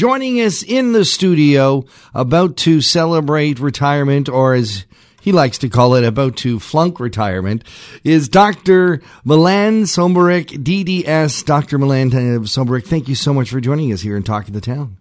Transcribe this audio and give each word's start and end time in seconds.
Joining 0.00 0.40
us 0.40 0.62
in 0.62 0.92
the 0.92 1.04
studio, 1.04 1.84
about 2.14 2.56
to 2.56 2.80
celebrate 2.80 3.60
retirement, 3.60 4.30
or 4.30 4.54
as 4.54 4.86
he 5.20 5.30
likes 5.30 5.58
to 5.58 5.68
call 5.68 5.94
it, 5.94 6.04
about 6.04 6.38
to 6.38 6.58
flunk 6.58 7.00
retirement, 7.00 7.64
is 8.02 8.26
Dr. 8.26 9.02
Milan 9.24 9.82
Somborac, 9.82 10.46
DDS. 10.64 11.44
Dr. 11.44 11.76
Milan 11.76 12.10
Somborac, 12.10 12.86
thank 12.86 13.08
you 13.08 13.14
so 13.14 13.34
much 13.34 13.50
for 13.50 13.60
joining 13.60 13.92
us 13.92 14.00
here 14.00 14.16
and 14.16 14.24
Talk 14.24 14.48
of 14.48 14.54
the 14.54 14.62
Town. 14.62 14.96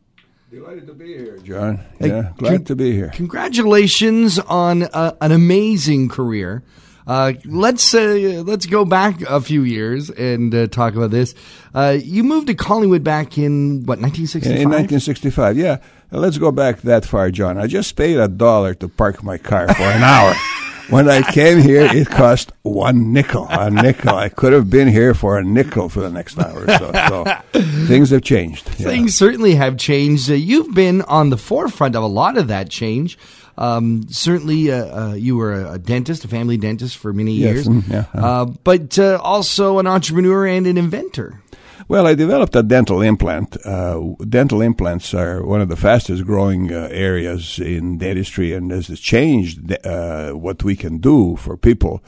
Delighted 0.51 0.87
to 0.87 0.93
be 0.93 1.17
here, 1.17 1.37
John. 1.37 1.79
Yeah, 2.01 2.33
glad 2.35 2.65
to 2.65 2.75
be 2.75 2.91
here. 2.91 3.11
Congratulations 3.13 4.37
on 4.37 4.83
uh, 4.83 5.15
an 5.21 5.31
amazing 5.31 6.09
career. 6.09 6.61
Uh, 7.07 7.33
let's 7.45 7.93
uh, 7.93 8.43
let's 8.45 8.65
go 8.65 8.85
back 8.85 9.21
a 9.21 9.41
few 9.41 9.63
years 9.63 10.09
and 10.09 10.53
uh, 10.53 10.67
talk 10.67 10.95
about 10.95 11.11
this. 11.11 11.33
Uh, 11.73 11.97
you 12.01 12.23
moved 12.23 12.47
to 12.47 12.53
Collingwood 12.53 13.03
back 13.03 13.37
in 13.37 13.85
what 13.85 13.99
1965? 13.99 14.51
In 14.51 14.69
1965, 14.69 15.57
yeah. 15.57 15.77
Let's 16.11 16.37
go 16.39 16.51
back 16.51 16.81
that 16.81 17.05
far, 17.05 17.29
John. 17.29 17.57
I 17.57 17.67
just 17.67 17.95
paid 17.95 18.17
a 18.17 18.27
dollar 18.27 18.73
to 18.75 18.87
park 18.87 19.23
my 19.23 19.37
car 19.37 19.67
for 19.73 19.83
an 19.83 20.01
hour. 20.03 20.33
when 20.89 21.09
I 21.09 21.21
came 21.21 21.59
here, 21.59 21.81
it 21.81 22.09
cost 22.09 22.51
one 22.63 23.13
nickel. 23.13 23.47
A 23.49 23.69
nickel. 23.69 24.15
I 24.15 24.29
could 24.29 24.53
have 24.53 24.69
been 24.69 24.87
here 24.87 25.13
for 25.13 25.37
a 25.37 25.43
nickel 25.43 25.89
for 25.89 26.01
the 26.01 26.09
next 26.09 26.37
hour. 26.39 26.65
So, 26.67 26.91
so 27.07 27.41
things 27.87 28.09
have 28.09 28.21
changed. 28.21 28.67
Yeah. 28.77 28.87
Things 28.87 29.15
certainly 29.15 29.55
have 29.55 29.77
changed. 29.77 30.29
Uh, 30.29 30.35
you've 30.35 30.73
been 30.73 31.01
on 31.03 31.29
the 31.29 31.37
forefront 31.37 31.95
of 31.95 32.03
a 32.03 32.07
lot 32.07 32.37
of 32.37 32.47
that 32.47 32.69
change. 32.69 33.17
Um, 33.57 34.03
certainly, 34.09 34.71
uh, 34.71 35.09
uh, 35.09 35.13
you 35.15 35.35
were 35.35 35.65
a 35.65 35.77
dentist, 35.77 36.23
a 36.23 36.29
family 36.29 36.55
dentist 36.55 36.95
for 36.97 37.11
many 37.11 37.33
years, 37.33 37.67
mm, 37.67 37.85
yeah, 37.89 38.05
uh-huh. 38.13 38.27
uh, 38.27 38.45
but 38.45 38.97
uh, 38.97 39.19
also 39.21 39.79
an 39.79 39.87
entrepreneur 39.87 40.47
and 40.47 40.65
an 40.65 40.77
inventor. 40.77 41.41
Well, 41.89 42.05
I 42.05 42.13
developed 42.13 42.55
a 42.55 42.61
dental 42.61 43.01
implant. 43.01 43.57
Uh, 43.65 44.13
dental 44.29 44.61
implants 44.61 45.11
are 45.15 45.43
one 45.43 45.59
of 45.59 45.69
the 45.69 45.75
fastest 45.75 46.23
growing 46.23 46.71
uh, 46.71 46.87
areas 46.91 47.57
in 47.57 47.97
dentistry, 47.97 48.53
and 48.53 48.69
has 48.69 48.99
changed 48.99 49.75
uh, 49.83 50.33
what 50.33 50.63
we 50.63 50.75
can 50.75 50.99
do 50.99 51.35
for 51.35 51.57
people 51.57 52.03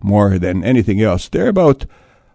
more 0.00 0.38
than 0.38 0.62
anything 0.62 1.02
else. 1.02 1.28
There 1.28 1.46
are 1.46 1.48
about 1.48 1.84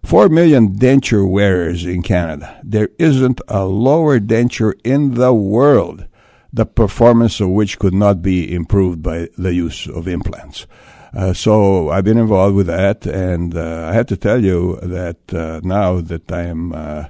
4 0.03 0.27
million 0.27 0.73
denture 0.73 1.25
wearers 1.25 1.85
in 1.85 2.03
Canada. 2.03 2.59
There 2.65 2.89
isn't 2.99 3.39
a 3.47 3.63
lower 3.63 4.19
denture 4.19 4.73
in 4.83 5.13
the 5.13 5.33
world, 5.33 6.05
the 6.51 6.65
performance 6.65 7.39
of 7.39 7.47
which 7.47 7.79
could 7.79 7.93
not 7.93 8.21
be 8.21 8.53
improved 8.53 9.01
by 9.01 9.29
the 9.37 9.53
use 9.53 9.87
of 9.87 10.05
implants. 10.05 10.67
Uh, 11.15 11.33
so 11.33 11.89
I've 11.89 12.03
been 12.03 12.17
involved 12.17 12.55
with 12.55 12.67
that, 12.67 13.05
and 13.05 13.55
uh, 13.55 13.87
I 13.89 13.93
have 13.93 14.05
to 14.07 14.17
tell 14.17 14.43
you 14.43 14.79
that 14.81 15.33
uh, 15.33 15.59
now 15.63 16.01
that 16.01 16.31
I 16.31 16.43
am 16.43 16.73
uh, 16.73 17.05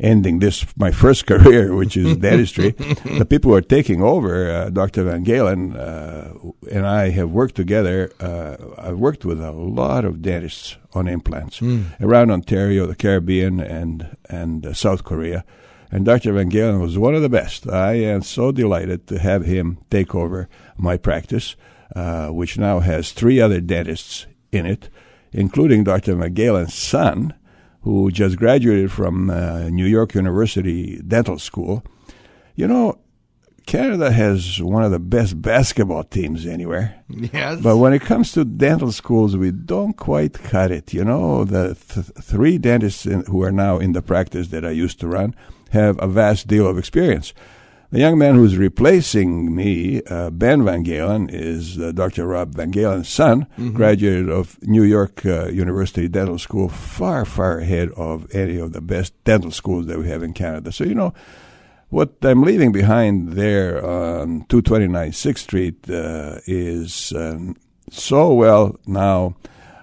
ending 0.00 0.40
this 0.40 0.66
my 0.76 0.90
first 0.90 1.26
career, 1.32 1.74
which 1.74 1.96
is 1.96 2.16
dentistry, 2.16 2.70
the 3.18 3.26
people 3.28 3.52
who 3.52 3.56
are 3.56 3.60
taking 3.62 4.02
over, 4.02 4.50
uh, 4.50 4.70
Dr. 4.70 5.04
Van 5.04 5.22
Galen 5.22 5.76
uh, 5.76 6.34
and 6.70 6.86
I 6.86 7.10
have 7.10 7.30
worked 7.30 7.54
together. 7.54 8.10
I've 8.78 8.98
worked 8.98 9.24
with 9.24 9.40
a 9.40 9.52
lot 9.52 10.04
of 10.04 10.20
dentists 10.20 10.76
on 10.92 11.06
implants 11.06 11.60
mm. 11.60 11.84
around 12.00 12.30
Ontario, 12.30 12.86
the 12.86 12.96
Caribbean, 12.96 13.60
and 13.60 14.16
and 14.28 14.76
South 14.76 15.04
Korea. 15.04 15.44
And 15.92 16.04
Dr. 16.04 16.32
Van 16.32 16.48
Galen 16.48 16.80
was 16.80 16.98
one 16.98 17.14
of 17.14 17.22
the 17.22 17.28
best. 17.28 17.68
I 17.68 17.94
am 17.94 18.22
so 18.22 18.50
delighted 18.50 19.06
to 19.06 19.18
have 19.20 19.44
him 19.44 19.78
take 19.90 20.12
over 20.12 20.48
my 20.76 20.96
practice. 20.96 21.54
Uh, 21.94 22.28
which 22.28 22.58
now 22.58 22.80
has 22.80 23.12
three 23.12 23.40
other 23.40 23.60
dentists 23.60 24.26
in 24.50 24.66
it, 24.66 24.88
including 25.32 25.84
Dr. 25.84 26.16
McGalen's 26.16 26.74
son, 26.74 27.34
who 27.82 28.10
just 28.10 28.36
graduated 28.36 28.90
from 28.90 29.30
uh, 29.30 29.68
New 29.68 29.84
York 29.84 30.14
University 30.14 31.00
Dental 31.06 31.38
School. 31.38 31.84
You 32.56 32.66
know, 32.66 32.98
Canada 33.66 34.10
has 34.10 34.60
one 34.60 34.82
of 34.82 34.90
the 34.90 34.98
best 34.98 35.40
basketball 35.40 36.04
teams 36.04 36.46
anywhere. 36.46 37.02
Yes. 37.08 37.60
But 37.60 37.78
when 37.78 37.92
it 37.92 38.02
comes 38.02 38.32
to 38.32 38.44
dental 38.44 38.92
schools, 38.92 39.36
we 39.36 39.50
don't 39.50 39.96
quite 39.96 40.34
cut 40.34 40.70
it. 40.70 40.92
You 40.92 41.04
know, 41.04 41.44
the 41.44 41.74
th- 41.74 42.06
three 42.22 42.58
dentists 42.58 43.06
in, 43.06 43.24
who 43.26 43.42
are 43.42 43.52
now 43.52 43.78
in 43.78 43.92
the 43.92 44.02
practice 44.02 44.48
that 44.48 44.64
I 44.64 44.70
used 44.70 45.00
to 45.00 45.08
run 45.08 45.34
have 45.70 46.00
a 46.02 46.06
vast 46.06 46.46
deal 46.46 46.66
of 46.66 46.78
experience. 46.78 47.32
The 47.94 48.00
young 48.00 48.18
man 48.18 48.34
who's 48.34 48.56
replacing 48.56 49.54
me, 49.54 50.02
uh, 50.10 50.30
Ben 50.30 50.64
Van 50.64 50.82
Galen, 50.82 51.28
is 51.30 51.78
uh, 51.78 51.92
Dr. 51.92 52.26
Rob 52.26 52.56
Van 52.56 52.72
Galen's 52.72 53.08
son, 53.08 53.42
mm-hmm. 53.56 53.70
graduated 53.70 54.28
of 54.28 54.60
New 54.62 54.82
York 54.82 55.24
uh, 55.24 55.46
University 55.46 56.08
Dental 56.08 56.36
School, 56.36 56.68
far, 56.68 57.24
far 57.24 57.58
ahead 57.58 57.90
of 57.90 58.26
any 58.34 58.58
of 58.58 58.72
the 58.72 58.80
best 58.80 59.14
dental 59.22 59.52
schools 59.52 59.86
that 59.86 59.96
we 59.96 60.08
have 60.08 60.24
in 60.24 60.32
Canada. 60.32 60.72
So, 60.72 60.82
you 60.82 60.96
know, 60.96 61.14
what 61.90 62.16
I'm 62.22 62.42
leaving 62.42 62.72
behind 62.72 63.34
there 63.34 63.76
on 63.76 64.44
229 64.48 65.12
6th 65.12 65.38
Street 65.38 65.88
uh, 65.88 66.40
is 66.46 67.12
um, 67.14 67.54
so 67.92 68.34
well 68.34 68.74
now 68.88 69.36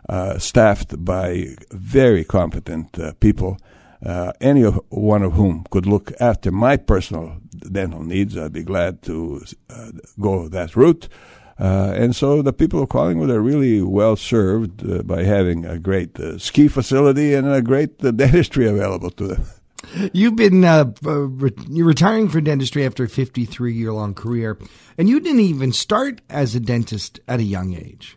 uh, 0.10 0.38
staffed 0.38 1.06
by 1.06 1.56
very 1.72 2.26
competent 2.26 3.00
uh, 3.00 3.14
people 3.22 3.58
uh, 4.06 4.34
any 4.42 4.64
of, 4.64 4.80
one 4.90 5.24
of 5.24 5.34
whom 5.34 5.64
could 5.70 5.86
look 5.86 6.12
after 6.20 6.52
my 6.52 6.78
personal 6.78 7.38
dental 7.72 8.04
needs, 8.04 8.38
I'd 8.38 8.54
be 8.54 8.64
glad 8.64 9.02
to 9.04 9.44
uh, 9.70 9.92
go 10.20 10.48
that 10.48 10.76
route. 10.76 11.08
Uh, 11.60 11.94
and 11.96 12.16
so 12.16 12.42
the 12.42 12.54
people 12.54 12.82
of 12.82 12.90
Collingwood 12.90 13.30
are 13.30 13.42
really 13.42 13.84
well 13.84 14.16
served 14.16 14.90
uh, 14.90 15.04
by 15.04 15.24
having 15.24 15.64
a 15.64 15.78
great 15.78 16.20
uh, 16.20 16.40
ski 16.40 16.68
facility 16.68 17.36
and 17.36 17.48
a 17.48 17.62
great 17.62 18.04
uh, 18.04 18.10
dentistry 18.22 18.68
available 18.68 19.12
to 19.12 19.28
them. 19.28 19.46
You've 20.14 20.36
been 20.36 20.62
re- 20.62 21.52
you're 21.70 21.88
retiring 21.88 22.30
from 22.30 22.44
dentistry 22.44 22.86
after 22.86 23.04
a 23.04 23.10
53 23.10 23.74
year 23.74 23.92
long 23.92 24.14
career, 24.14 24.58
and 24.98 25.10
you 25.10 25.20
didn't 25.20 25.42
even 25.42 25.72
start 25.72 26.22
as 26.30 26.56
a 26.56 26.60
dentist 26.60 27.20
at 27.28 27.40
a 27.40 27.44
young 27.44 27.74
age. 27.74 28.16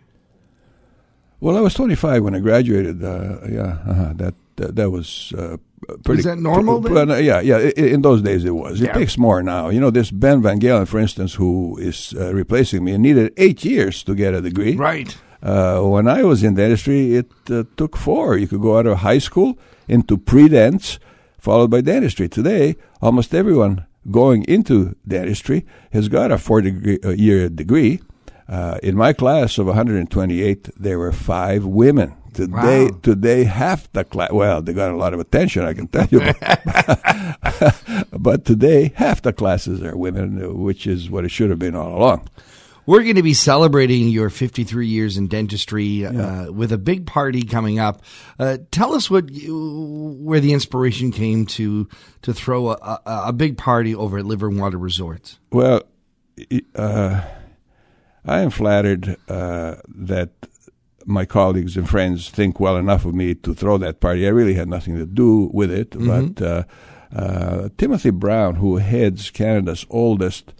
Well, 1.40 1.56
I 1.56 1.60
was 1.60 1.74
25 1.74 2.22
when 2.22 2.34
I 2.34 2.40
graduated. 2.40 3.00
yeah, 3.00 3.78
uh-huh, 3.86 4.12
that, 4.16 4.34
that, 4.56 4.76
that 4.76 4.90
was 4.90 5.32
pretty. 6.04 6.20
Is 6.20 6.24
that 6.24 6.38
normal? 6.38 6.82
yeah, 7.20 7.40
yeah. 7.40 7.58
In 7.58 8.02
those 8.02 8.22
days, 8.22 8.44
it 8.44 8.54
was. 8.54 8.80
It 8.80 8.92
takes 8.92 9.18
more 9.18 9.42
now. 9.42 9.68
You 9.68 9.80
know, 9.80 9.90
this 9.90 10.10
Ben 10.10 10.42
Van 10.42 10.58
Galen, 10.58 10.86
for 10.86 10.98
instance, 10.98 11.34
who 11.34 11.76
is 11.78 12.14
uh, 12.18 12.34
replacing 12.34 12.84
me, 12.84 12.96
needed 12.98 13.32
eight 13.36 13.64
years 13.64 14.02
to 14.04 14.14
get 14.14 14.34
a 14.34 14.40
degree. 14.40 14.76
Right. 14.76 15.16
Uh, 15.42 15.80
when 15.82 16.08
I 16.08 16.22
was 16.22 16.42
in 16.42 16.54
dentistry, 16.54 17.16
it 17.16 17.30
uh, 17.50 17.64
took 17.76 17.96
four. 17.96 18.38
You 18.38 18.48
could 18.48 18.62
go 18.62 18.78
out 18.78 18.86
of 18.86 18.98
high 18.98 19.18
school 19.18 19.58
into 19.86 20.16
pre-dents, 20.16 20.98
followed 21.38 21.70
by 21.70 21.82
dentistry. 21.82 22.28
Today, 22.28 22.76
almost 23.02 23.34
everyone 23.34 23.84
going 24.10 24.44
into 24.44 24.96
dentistry 25.06 25.66
has 25.92 26.08
got 26.08 26.32
a 26.32 26.38
four-year 26.38 27.50
degree. 27.50 28.00
Uh, 28.48 28.78
in 28.82 28.96
my 28.96 29.12
class 29.12 29.58
of 29.58 29.66
128, 29.66 30.70
there 30.78 30.98
were 30.98 31.12
five 31.12 31.64
women 31.64 32.14
Today, 32.34 32.84
wow. 32.86 32.98
today, 33.02 33.44
half 33.44 33.90
the 33.92 34.04
class. 34.04 34.32
Well, 34.32 34.60
they 34.60 34.72
got 34.72 34.90
a 34.90 34.96
lot 34.96 35.14
of 35.14 35.20
attention, 35.20 35.64
I 35.64 35.72
can 35.72 35.88
tell 35.88 36.06
you. 36.10 36.20
but 38.18 38.44
today, 38.44 38.92
half 38.96 39.22
the 39.22 39.32
classes 39.32 39.82
are 39.82 39.96
women, 39.96 40.62
which 40.62 40.86
is 40.86 41.08
what 41.08 41.24
it 41.24 41.30
should 41.30 41.50
have 41.50 41.58
been 41.58 41.76
all 41.76 41.96
along. 41.96 42.28
We're 42.86 43.02
going 43.02 43.16
to 43.16 43.22
be 43.22 43.32
celebrating 43.32 44.08
your 44.08 44.28
53 44.28 44.86
years 44.86 45.16
in 45.16 45.26
dentistry 45.26 46.04
uh, 46.04 46.52
with 46.52 46.70
a 46.70 46.76
big 46.76 47.06
party 47.06 47.42
coming 47.42 47.78
up. 47.78 48.02
Uh, 48.38 48.58
tell 48.70 48.94
us 48.94 49.10
what 49.10 49.30
you, 49.30 50.18
where 50.20 50.40
the 50.40 50.52
inspiration 50.52 51.10
came 51.10 51.46
to 51.46 51.88
to 52.22 52.34
throw 52.34 52.70
a, 52.70 52.74
a, 52.74 53.00
a 53.28 53.32
big 53.32 53.56
party 53.56 53.94
over 53.94 54.18
at 54.18 54.26
Living 54.26 54.58
Water 54.58 54.76
Resorts. 54.76 55.38
Well, 55.50 55.82
uh, 56.74 57.22
I 58.26 58.40
am 58.40 58.50
flattered 58.50 59.16
uh, 59.28 59.76
that 59.88 60.30
my 61.06 61.24
colleagues 61.24 61.76
and 61.76 61.88
friends 61.88 62.30
think 62.30 62.60
well 62.60 62.76
enough 62.76 63.04
of 63.04 63.14
me 63.14 63.34
to 63.34 63.54
throw 63.54 63.78
that 63.78 64.00
party. 64.00 64.26
I 64.26 64.30
really 64.30 64.54
had 64.54 64.68
nothing 64.68 64.96
to 64.96 65.06
do 65.06 65.50
with 65.52 65.70
it. 65.70 65.90
Mm-hmm. 65.90 66.32
But 66.32 66.46
uh, 66.46 66.64
uh, 67.14 67.68
Timothy 67.76 68.10
Brown, 68.10 68.56
who 68.56 68.76
heads 68.76 69.30
Canada's 69.30 69.86
oldest 69.90 70.54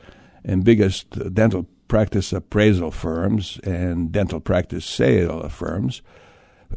and 0.44 0.64
biggest 0.64 1.34
dental 1.34 1.66
practice 1.88 2.32
appraisal 2.32 2.90
firms 2.90 3.58
and 3.64 4.12
dental 4.12 4.40
practice 4.40 4.84
sale 4.84 5.48
firms, 5.48 6.02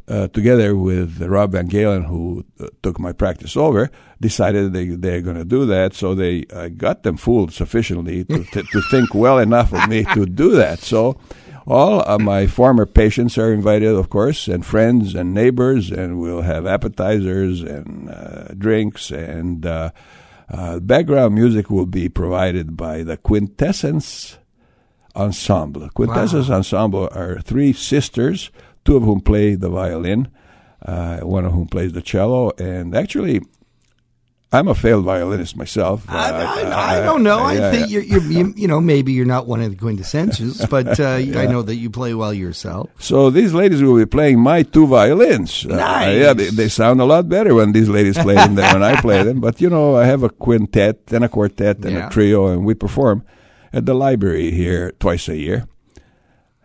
uh, 0.08 0.28
together 0.30 0.76
with 0.76 1.22
Rob 1.22 1.52
Van 1.52 1.68
Galen, 1.68 2.04
who 2.04 2.46
uh, 2.60 2.68
took 2.82 3.00
my 3.00 3.12
practice 3.12 3.58
over, 3.58 3.90
decided 4.20 4.74
they, 4.74 4.88
they're 4.88 5.22
going 5.22 5.38
to 5.38 5.46
do 5.46 5.66
that. 5.66 5.94
So 5.94 6.16
they 6.16 6.46
uh, 6.52 6.70
got 6.70 7.04
them 7.04 7.18
fooled 7.18 7.54
sufficiently 7.54 8.24
to, 8.26 8.44
to 8.52 8.82
think 8.90 9.14
well 9.14 9.40
enough 9.40 9.74
of 9.74 9.88
me 9.90 10.06
to 10.14 10.26
do 10.26 10.52
that. 10.56 10.80
So 10.80 11.20
all 11.68 12.00
of 12.02 12.22
my 12.22 12.48
former 12.48 12.86
patients 12.86 13.38
are 13.38 13.52
invited, 13.52 13.90
of 13.90 14.10
course, 14.10 14.48
and 14.48 14.66
friends 14.66 15.16
and 15.16 15.34
neighbors, 15.34 15.92
and 15.92 16.20
we'll 16.20 16.42
have 16.42 16.66
appetizers 16.66 17.62
and 17.62 18.10
uh, 18.10 18.54
drinks. 18.58 19.12
And 19.12 19.66
uh, 19.66 19.92
uh, 20.50 20.80
background 20.80 21.36
music 21.36 21.70
will 21.70 21.86
be 21.86 22.08
provided 22.08 22.78
by 22.78 23.04
the 23.04 23.18
Quintessence 23.18 24.38
Ensemble. 25.14 25.90
Quintessence 25.90 26.48
wow. 26.48 26.58
Ensemble 26.58 27.10
are 27.12 27.42
three 27.42 27.74
sisters, 27.74 28.50
two 28.88 28.96
of 28.96 29.04
whom 29.04 29.20
play 29.20 29.54
the 29.54 29.70
violin, 29.70 30.30
uh, 30.82 31.20
one 31.20 31.44
of 31.44 31.52
whom 31.52 31.68
plays 31.68 31.92
the 31.92 32.02
cello, 32.02 32.52
and 32.58 32.96
actually 32.96 33.42
I'm 34.50 34.70
a 34.70 34.76
failed 34.76 35.04
violinist 35.04 35.58
myself. 35.58 36.06
I, 36.08 36.32
I, 36.32 37.00
I 37.00 37.02
don't 37.02 37.22
know. 37.22 37.40
I 37.40 37.56
yeah, 37.56 37.72
think 37.72 37.90
yeah. 37.90 38.00
You're, 38.00 38.22
you're, 38.22 38.32
you, 38.32 38.54
you 38.56 38.68
know, 38.70 38.80
maybe 38.80 39.12
you're 39.12 39.26
not 39.26 39.46
one 39.46 39.62
of 39.62 39.70
the 39.70 39.76
quintessentials, 39.76 40.70
but 40.76 40.98
uh, 41.02 41.16
yeah. 41.16 41.42
I 41.42 41.48
know 41.48 41.62
that 41.64 41.76
you 41.76 41.90
play 41.90 42.14
well 42.14 42.34
yourself. 42.34 42.90
So 42.98 43.30
these 43.30 43.54
ladies 43.54 43.84
will 43.84 43.98
be 43.98 44.06
playing 44.06 44.40
my 44.40 44.64
two 44.64 44.88
violins. 44.88 45.66
Nice. 45.66 46.08
Uh, 46.08 46.12
yeah, 46.12 46.32
they, 46.32 46.50
they, 46.50 46.70
sound 46.70 47.02
a 47.02 47.06
lot 47.06 47.28
better 47.28 47.54
when 47.54 47.74
these 47.74 47.90
ladies 47.90 48.18
play 48.18 48.36
them 48.36 48.56
than 48.56 48.72
when 48.72 48.84
I 48.84 49.02
play 49.02 49.22
them. 49.22 49.42
But 49.42 49.60
you 49.60 49.70
know, 49.70 49.98
I 49.98 50.06
have 50.06 50.24
a 50.24 50.30
quintet 50.30 51.12
and 51.12 51.26
a 51.26 51.30
quartet 51.30 51.84
and 51.84 51.98
a 51.98 52.10
trio, 52.10 52.48
and 52.48 52.66
we 52.66 52.74
perform 52.74 53.26
at 53.74 53.86
the 53.86 53.94
library 53.94 54.52
here 54.52 54.94
twice 54.98 55.28
a 55.28 55.36
year. 55.36 55.68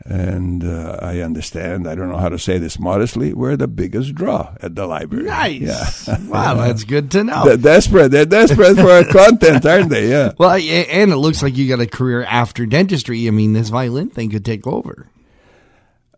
And 0.04 0.64
uh, 0.64 0.98
I 1.00 1.20
understand, 1.20 1.86
I 1.86 1.94
don't 1.94 2.08
know 2.08 2.16
how 2.16 2.28
to 2.28 2.38
say 2.38 2.58
this 2.58 2.78
modestly, 2.78 3.32
we're 3.32 3.56
the 3.56 3.68
biggest 3.68 4.14
draw 4.14 4.54
at 4.60 4.74
the 4.74 4.86
library. 4.86 5.26
Nice. 5.26 6.08
Yeah. 6.08 6.18
wow, 6.28 6.54
that's 6.54 6.82
good 6.82 7.10
to 7.12 7.22
know. 7.22 7.44
They're 7.44 7.56
desperate. 7.56 8.10
They're 8.10 8.26
desperate 8.26 8.74
for 8.74 8.90
our 8.90 9.04
content, 9.04 9.64
aren't 9.64 9.90
they? 9.90 10.08
Yeah. 10.08 10.32
Well, 10.38 10.56
and 10.56 11.12
it 11.12 11.16
looks 11.16 11.42
like 11.42 11.56
you 11.56 11.68
got 11.68 11.80
a 11.80 11.86
career 11.86 12.24
after 12.24 12.66
dentistry. 12.66 13.28
I 13.28 13.30
mean, 13.30 13.52
this 13.52 13.68
violin 13.68 14.10
thing 14.10 14.30
could 14.30 14.44
take 14.44 14.66
over. 14.66 15.06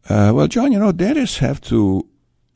Uh, 0.09 0.33
well, 0.35 0.47
John, 0.47 0.73
you 0.73 0.79
know, 0.79 0.93
dentists 0.93 1.39
have 1.39 1.61
to 1.63 2.07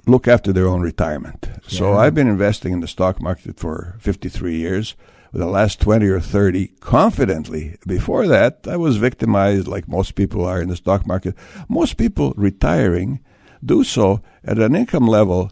look 0.09 0.27
after 0.27 0.53
their 0.53 0.67
own 0.67 0.81
retirement. 0.81 1.49
Yeah. 1.51 1.79
So 1.79 1.95
I've 1.95 2.15
been 2.15 2.29
investing 2.29 2.73
in 2.73 2.81
the 2.81 2.89
stock 2.89 3.21
market 3.21 3.59
for 3.59 3.97
53 4.01 4.57
years 4.57 4.97
the 5.33 5.47
last 5.47 5.81
20 5.81 6.07
or 6.09 6.21
30 6.21 6.69
confidently. 6.81 7.77
Before 7.87 8.27
that, 8.27 8.61
I 8.67 8.77
was 8.77 8.97
victimized 8.97 9.69
like 9.69 9.89
most 9.89 10.15
people 10.15 10.45
are 10.45 10.61
in 10.61 10.69
the 10.69 10.77
stock 10.77 11.07
market. 11.07 11.35
Most 11.69 11.97
people 11.97 12.33
retiring 12.37 13.21
do 13.65 13.85
so 13.85 14.23
at 14.45 14.59
an 14.59 14.75
income 14.75 15.07
level 15.07 15.51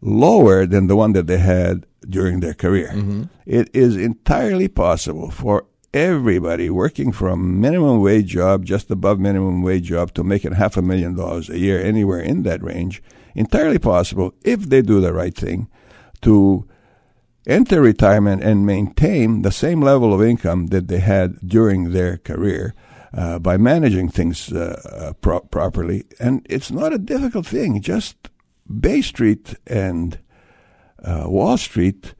lower 0.00 0.66
than 0.66 0.86
the 0.86 0.96
one 0.96 1.12
that 1.12 1.26
they 1.26 1.38
had 1.38 1.86
during 2.08 2.40
their 2.40 2.54
career. 2.54 2.90
Mm-hmm. 2.92 3.24
It 3.46 3.70
is 3.72 3.96
entirely 3.96 4.68
possible 4.68 5.30
for 5.30 5.66
everybody 5.94 6.70
working 6.70 7.12
from 7.12 7.60
minimum 7.60 8.00
wage 8.00 8.28
job, 8.28 8.64
just 8.64 8.90
above 8.90 9.20
minimum 9.20 9.62
wage 9.62 9.84
job, 9.84 10.12
to 10.14 10.24
making 10.24 10.52
half 10.52 10.76
a 10.76 10.82
million 10.82 11.14
dollars 11.14 11.48
a 11.48 11.58
year, 11.58 11.80
anywhere 11.80 12.20
in 12.20 12.42
that 12.42 12.62
range. 12.62 13.02
Entirely 13.34 13.78
possible 13.78 14.34
if 14.42 14.68
they 14.68 14.82
do 14.82 15.00
the 15.00 15.12
right 15.12 15.34
thing 15.34 15.68
to 16.22 16.66
enter 17.46 17.80
retirement 17.80 18.42
and 18.42 18.66
maintain 18.66 19.42
the 19.42 19.50
same 19.50 19.80
level 19.80 20.14
of 20.14 20.22
income 20.22 20.68
that 20.68 20.88
they 20.88 21.00
had 21.00 21.36
during 21.46 21.90
their 21.90 22.18
career 22.18 22.74
uh, 23.14 23.38
by 23.38 23.56
managing 23.56 24.08
things 24.08 24.52
uh, 24.52 24.80
uh, 24.90 25.12
pro- 25.14 25.40
properly. 25.40 26.04
And 26.20 26.46
it's 26.48 26.70
not 26.70 26.92
a 26.92 26.98
difficult 26.98 27.46
thing. 27.46 27.80
Just 27.80 28.30
Bay 28.80 29.02
Street 29.02 29.54
and 29.66 30.18
uh, 31.02 31.24
Wall 31.26 31.58
Street 31.58 32.14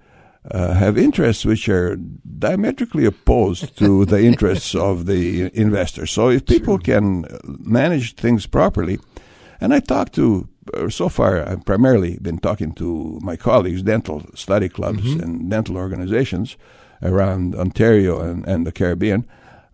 uh, 0.50 0.74
have 0.74 0.98
interests 0.98 1.44
which 1.44 1.68
are 1.68 1.96
diametrically 1.96 3.04
opposed 3.04 3.78
to 3.78 4.04
the 4.06 4.22
interests 4.24 4.74
of 4.74 5.06
the 5.06 5.50
investors. 5.58 6.10
So 6.10 6.28
if 6.28 6.44
people 6.44 6.78
can 6.78 7.26
manage 7.44 8.16
things 8.16 8.46
properly, 8.46 8.98
and 9.60 9.72
I 9.72 9.78
talk 9.78 10.10
to 10.12 10.48
so 10.88 11.08
far, 11.08 11.46
I've 11.46 11.64
primarily 11.64 12.18
been 12.20 12.38
talking 12.38 12.72
to 12.74 13.18
my 13.22 13.36
colleagues, 13.36 13.82
dental 13.82 14.24
study 14.34 14.68
clubs 14.68 15.02
mm-hmm. 15.02 15.20
and 15.20 15.50
dental 15.50 15.76
organizations 15.76 16.56
around 17.02 17.54
Ontario 17.54 18.20
and, 18.20 18.46
and 18.46 18.66
the 18.66 18.72
Caribbean. 18.72 19.26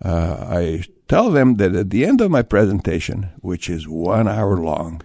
Uh, 0.02 0.46
I 0.48 0.84
tell 1.08 1.30
them 1.30 1.56
that 1.56 1.74
at 1.74 1.90
the 1.90 2.04
end 2.04 2.20
of 2.20 2.30
my 2.30 2.42
presentation, 2.42 3.30
which 3.40 3.68
is 3.68 3.86
one 3.86 4.28
hour 4.28 4.56
long, 4.56 5.02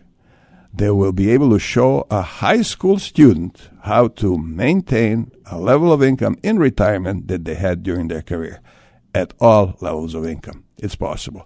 they 0.73 0.89
will 0.89 1.11
be 1.11 1.29
able 1.29 1.51
to 1.51 1.59
show 1.59 2.07
a 2.09 2.21
high 2.21 2.61
school 2.61 2.97
student 2.97 3.69
how 3.83 4.07
to 4.07 4.37
maintain 4.37 5.31
a 5.45 5.59
level 5.59 5.93
of 5.93 6.01
income 6.01 6.37
in 6.41 6.57
retirement 6.57 7.27
that 7.27 7.45
they 7.45 7.55
had 7.55 7.83
during 7.83 8.07
their 8.07 8.23
career 8.23 8.59
at 9.13 9.33
all 9.39 9.75
levels 9.81 10.15
of 10.15 10.25
income. 10.25 10.63
It's 10.77 10.95
possible. 10.95 11.45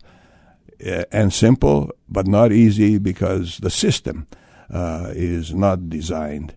Uh, 0.86 1.04
and 1.12 1.34
simple, 1.34 1.90
but 2.08 2.28
not 2.28 2.52
easy 2.52 3.00
because 3.00 3.58
the 3.58 3.70
system 3.70 4.28
uh, 4.70 5.12
is 5.16 5.52
not 5.52 5.90
designed 5.90 6.56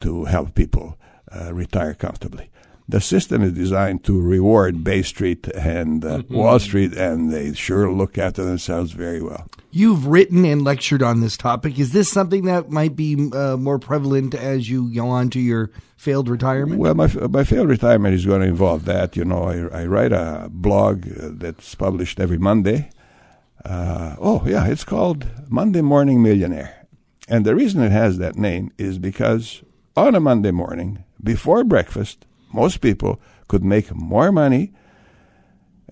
to 0.00 0.26
help 0.26 0.54
people 0.54 0.98
uh, 1.34 1.54
retire 1.54 1.94
comfortably. 1.94 2.50
The 2.86 3.00
system 3.00 3.42
is 3.42 3.52
designed 3.52 4.04
to 4.04 4.20
reward 4.20 4.84
Bay 4.84 5.00
Street 5.00 5.48
and 5.48 6.04
uh, 6.04 6.18
mm-hmm. 6.18 6.34
Wall 6.34 6.58
Street, 6.58 6.92
and 6.92 7.32
they 7.32 7.54
sure 7.54 7.90
look 7.90 8.18
after 8.18 8.44
themselves 8.44 8.92
very 8.92 9.22
well. 9.22 9.48
You've 9.70 10.06
written 10.06 10.44
and 10.44 10.62
lectured 10.62 11.02
on 11.02 11.20
this 11.20 11.38
topic. 11.38 11.78
Is 11.78 11.92
this 11.92 12.10
something 12.10 12.44
that 12.44 12.68
might 12.68 12.94
be 12.94 13.30
uh, 13.32 13.56
more 13.56 13.78
prevalent 13.78 14.34
as 14.34 14.68
you 14.68 14.92
go 14.92 15.08
on 15.08 15.30
to 15.30 15.40
your 15.40 15.70
failed 15.96 16.28
retirement? 16.28 16.78
Well, 16.78 16.94
my, 16.94 17.06
my 17.06 17.44
failed 17.44 17.70
retirement 17.70 18.14
is 18.14 18.26
going 18.26 18.42
to 18.42 18.48
involve 18.48 18.84
that. 18.84 19.16
You 19.16 19.24
know, 19.24 19.44
I, 19.44 19.82
I 19.82 19.86
write 19.86 20.12
a 20.12 20.48
blog 20.50 21.06
uh, 21.06 21.30
that's 21.32 21.74
published 21.74 22.20
every 22.20 22.38
Monday 22.38 22.90
uh, 23.64 24.16
oh, 24.18 24.42
yeah, 24.46 24.66
it's 24.66 24.84
called 24.84 25.26
Monday 25.48 25.82
Morning 25.82 26.22
Millionaire. 26.22 26.86
And 27.28 27.44
the 27.44 27.54
reason 27.54 27.82
it 27.82 27.92
has 27.92 28.18
that 28.18 28.36
name 28.36 28.72
is 28.78 28.98
because 28.98 29.62
on 29.96 30.14
a 30.14 30.20
Monday 30.20 30.50
morning, 30.50 31.04
before 31.22 31.64
breakfast, 31.64 32.26
most 32.52 32.80
people 32.80 33.20
could 33.48 33.64
make 33.64 33.94
more 33.94 34.32
money 34.32 34.72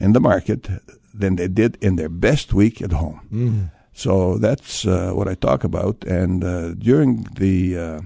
in 0.00 0.12
the 0.12 0.20
market 0.20 0.68
than 1.14 1.36
they 1.36 1.48
did 1.48 1.76
in 1.80 1.96
their 1.96 2.08
best 2.08 2.52
week 2.52 2.82
at 2.82 2.92
home. 2.92 3.20
Mm. 3.32 3.70
So 3.92 4.38
that's 4.38 4.86
uh, 4.86 5.12
what 5.12 5.28
I 5.28 5.34
talk 5.34 5.64
about. 5.64 6.04
And 6.04 6.42
uh, 6.42 6.74
during 6.74 7.24
the 7.34 7.78
uh, 7.78 8.00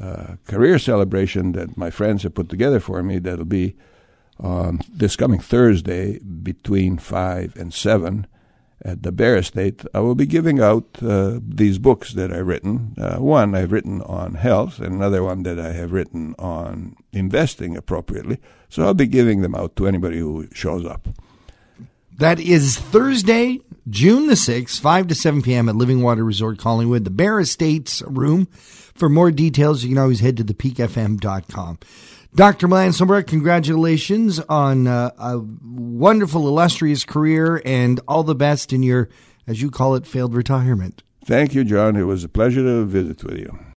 uh 0.00 0.36
career 0.46 0.78
celebration 0.78 1.52
that 1.52 1.76
my 1.76 1.90
friends 1.90 2.22
have 2.22 2.34
put 2.34 2.48
together 2.48 2.80
for 2.80 3.02
me, 3.02 3.18
that'll 3.18 3.44
be 3.44 3.76
on 4.38 4.80
this 4.92 5.16
coming 5.16 5.40
Thursday 5.40 6.18
between 6.18 6.98
5 6.98 7.56
and 7.56 7.72
7 7.72 8.26
at 8.84 9.02
the 9.02 9.12
Bear 9.12 9.36
Estate, 9.36 9.84
I 9.94 10.00
will 10.00 10.14
be 10.14 10.26
giving 10.26 10.60
out 10.60 10.98
uh, 11.02 11.38
these 11.40 11.78
books 11.78 12.12
that 12.14 12.32
I've 12.32 12.46
written. 12.46 12.94
Uh, 12.98 13.16
one 13.16 13.54
I've 13.54 13.72
written 13.72 14.02
on 14.02 14.34
health, 14.34 14.78
and 14.78 14.94
another 14.94 15.22
one 15.22 15.42
that 15.44 15.58
I 15.58 15.72
have 15.72 15.92
written 15.92 16.34
on 16.38 16.96
investing 17.12 17.76
appropriately. 17.76 18.38
So 18.68 18.84
I'll 18.84 18.94
be 18.94 19.06
giving 19.06 19.42
them 19.42 19.54
out 19.54 19.76
to 19.76 19.86
anybody 19.86 20.18
who 20.18 20.48
shows 20.52 20.84
up. 20.84 21.08
That 22.18 22.38
is 22.38 22.78
Thursday, 22.78 23.60
June 23.88 24.26
the 24.26 24.34
6th, 24.34 24.80
5 24.80 25.08
to 25.08 25.14
7 25.14 25.42
p.m. 25.42 25.68
at 25.68 25.76
Living 25.76 26.02
Water 26.02 26.24
Resort 26.24 26.58
Collingwood, 26.58 27.04
the 27.04 27.10
Bear 27.10 27.40
Estates 27.40 28.02
room. 28.06 28.46
For 28.94 29.08
more 29.08 29.30
details, 29.30 29.82
you 29.82 29.88
can 29.88 29.98
always 29.98 30.20
head 30.20 30.36
to 30.36 30.44
thepeakfm.com. 30.44 31.78
Dr. 32.34 32.68
Milan 32.68 32.90
Somborac, 32.90 33.26
congratulations 33.26 34.38
on 34.40 34.86
uh, 34.86 35.10
a 35.18 35.38
wonderful, 35.38 36.48
illustrious 36.48 37.04
career 37.04 37.60
and 37.64 38.00
all 38.06 38.22
the 38.22 38.34
best 38.34 38.72
in 38.72 38.82
your, 38.82 39.08
as 39.46 39.60
you 39.60 39.70
call 39.70 39.94
it, 39.94 40.06
failed 40.06 40.34
retirement. 40.34 41.02
Thank 41.24 41.54
you, 41.54 41.64
John. 41.64 41.96
It 41.96 42.04
was 42.04 42.24
a 42.24 42.28
pleasure 42.28 42.62
to 42.62 42.84
visit 42.84 43.22
with 43.24 43.38
you. 43.38 43.58